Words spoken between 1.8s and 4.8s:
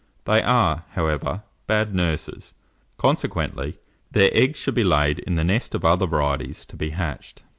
nurses; consequently, their eggs should